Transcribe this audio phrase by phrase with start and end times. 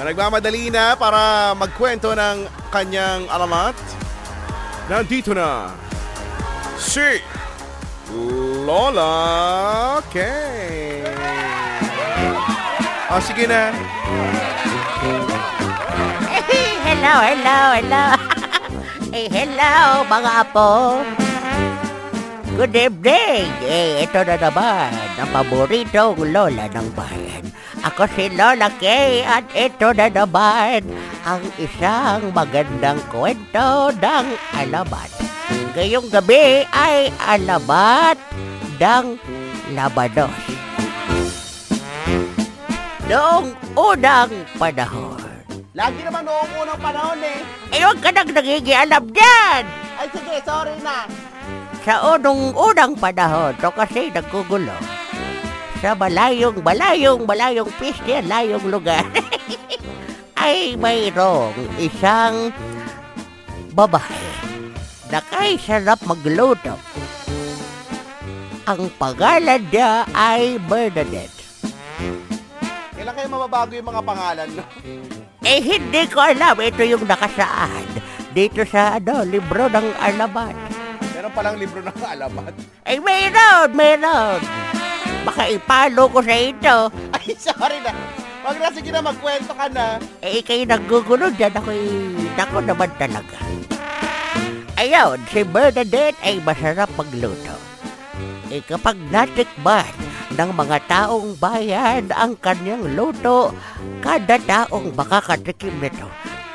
[0.00, 3.76] na nagmamadali na para magkwento ng kanyang alamat.
[4.88, 5.76] Nandito na
[6.80, 7.20] si
[8.64, 11.04] Lola Kay.
[13.12, 13.76] O, sige na.
[16.32, 18.04] Eh, hello, hello, hello.
[19.20, 20.70] eh, hello, mga apo.
[22.56, 23.52] Good evening.
[23.68, 27.59] Eh, ito na naman ang paboritong lola ng bayan.
[27.80, 30.84] Ako si Lola Kay at ito na naman
[31.24, 35.08] ang isang magandang kwento ng alamat.
[35.72, 38.20] Ngayong gabi ay alamat
[38.76, 39.16] ng
[39.72, 40.36] labanos.
[43.08, 45.30] Noong unang panahon,
[45.70, 47.40] Lagi naman noong unang panahon eh.
[47.72, 49.62] Eh, huwag ka nang nagigialam dyan!
[49.96, 51.06] Ay, sige, sorry na.
[51.86, 54.74] Sa unong unang panahon, to kasi nagkugulo.
[55.80, 59.00] Sa malayong, malayong, malayong piste, layong lugar.
[60.40, 62.48] ay mayroong isang
[63.76, 64.28] babae
[65.12, 66.76] na kay sarap magluto.
[68.68, 71.40] Ang pangalan niya ay Bernadette.
[72.92, 74.64] Kailan kayo mababago yung mga pangalan, no?
[75.40, 76.52] Eh, hindi ko alam.
[76.52, 77.88] Ito yung nakasaad
[78.36, 80.52] dito sa ano, libro ng alamat.
[81.16, 82.52] Meron palang libro ng alamat.
[82.84, 84.69] Ay, meron, meron.
[85.24, 86.76] Baka ipalo ko sa ito.
[87.16, 87.92] Ay, sorry na.
[88.40, 90.00] Wag na, sige na, magkwento ka na.
[90.24, 91.52] Eh, kayo naggugulo dyan.
[91.52, 93.36] Ako'y, nako naman talaga.
[94.80, 97.52] Ayun, si Bernadette ay masarap magluto.
[98.48, 99.84] Eh, kapag natikman
[100.40, 103.52] ng mga taong bayan ang kanyang luto,
[104.00, 106.08] kada taong makakatikim nito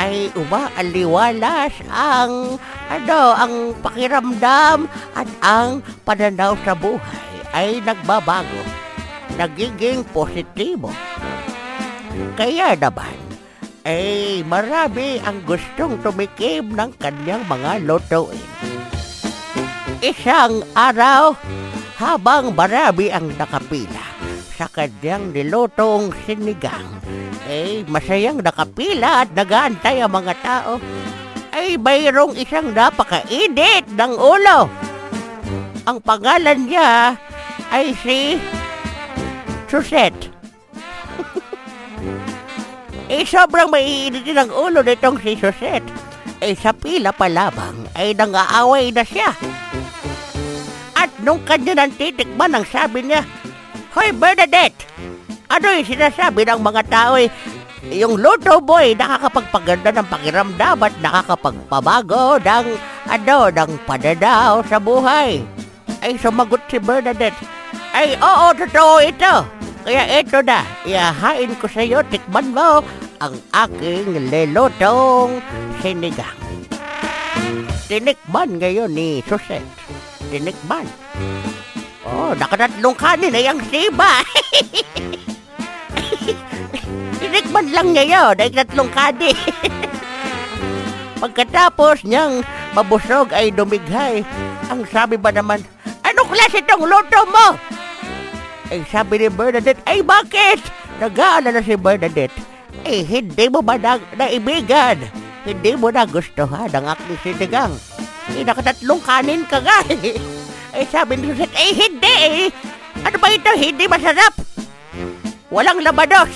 [0.00, 2.56] ay umaaliwalas ang
[2.88, 8.62] ano ang pakiramdam at ang pananaw sa buhay ay nagbabago
[9.38, 10.92] nagiging positibo
[12.36, 13.16] kaya naman
[13.86, 18.48] ay marami ang gustong tumikim ng kanyang mga lutuin
[20.04, 21.36] isang araw
[22.00, 24.04] habang marami ang nakapila
[24.56, 27.00] sa kanyang nilutong sinigang
[27.48, 30.76] ay masayang nakapila at nagaantay ang mga tao
[31.50, 34.70] ay mayroong isang napakainit ng ulo.
[35.88, 37.18] Ang pangalan niya
[37.70, 38.36] ay si
[39.70, 40.30] Susette.
[43.14, 45.86] eh sobrang maiinit din ang ulo nitong si Susette.
[46.42, 49.30] Eh sa pila pa lamang ay nangaaway na siya.
[50.98, 53.22] At nung kanya nang titikman ang sabi niya,
[53.94, 54.86] Hoy Bernadette,
[55.50, 57.26] ano yung sinasabi ng mga tao eh,
[57.90, 62.66] yung luto mo ay nakakapagpaganda ng pakiramdam at nakakapagpabago ng
[63.08, 65.40] ano, ng pananaw sa buhay.
[66.00, 67.36] Ay sumagot si Bernadette,
[67.94, 69.34] ay oo, totoo ito.
[69.80, 72.84] Kaya ito na, ihahain ko sa iyo, tikman mo
[73.20, 75.40] ang aking lelotong
[75.80, 76.36] sinigang.
[77.90, 79.66] Tinikman ngayon ni Susette.
[80.30, 80.86] Tinikman.
[82.06, 84.20] Oh, nakatatlong kanin ay ang siba.
[87.20, 89.34] Tinikman lang niya yun ay tatlong kanin.
[91.20, 94.22] Pagkatapos niyang mabusog ay dumighay,
[94.70, 95.60] ang sabi ba naman,
[96.06, 97.58] ano klase itong luto mo?
[98.70, 100.62] Ay sabi ni Bernadette, ay bakit?
[101.02, 102.34] Nag-aalala si Bernadette.
[102.86, 104.94] Eh, hindi mo ba na, naibigan?
[105.42, 107.74] Hindi mo na gustuhan ang aking sinigang.
[108.30, 110.14] Eh, nakatatlong kanin ka nga eh.
[110.70, 112.14] Eh, sabi ni Suset, eh, hindi
[112.46, 112.46] eh.
[113.02, 113.50] Ano ba ito?
[113.58, 114.38] Hindi masarap.
[115.50, 116.30] Walang labanos.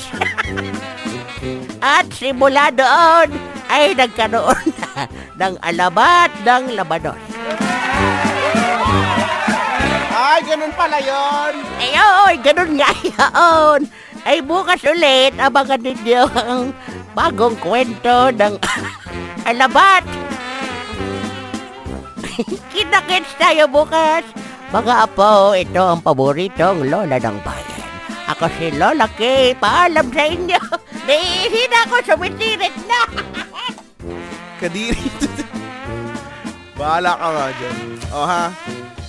[1.95, 3.31] At simula doon,
[3.71, 5.07] ay nagkaroon na
[5.39, 7.34] ng alamat ng labanos.
[10.35, 11.55] Ay, ganun pala yon.
[11.79, 13.87] Ayoy, ganun nga yun.
[14.27, 16.75] Ay bukas ulit, abangan ninyo ang
[17.15, 18.59] bagong kwento ng
[19.55, 20.03] alamat.
[22.75, 24.27] Kinakits tayo bukas.
[24.75, 27.87] Mga apo, ito ang paboritong lola ng bayan.
[28.35, 30.59] Ako si Lola Kay, paalam sa inyo.
[31.07, 33.07] Nahihina ako, sumitirit na.
[34.59, 35.07] Kadiri.
[36.75, 37.79] Bahala ka nga dyan.
[38.11, 38.45] O ha?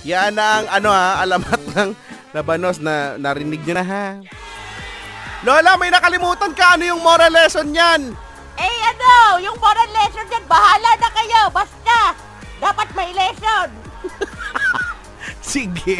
[0.06, 1.90] Yan ang ano ha, alamat ng
[2.30, 4.06] labanos na narinig nyo na ha.
[5.42, 6.78] Lola, may nakalimutan ka.
[6.78, 8.14] Ano yung moral lesson yan?
[8.56, 11.40] Eh ano, yung moral lesson dyan, bahala na kayo.
[11.50, 12.14] Basta,
[12.62, 13.68] dapat may lesson.
[15.42, 15.94] Sige.